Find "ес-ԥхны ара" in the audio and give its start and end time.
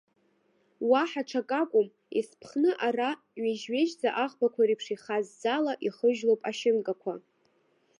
2.17-3.09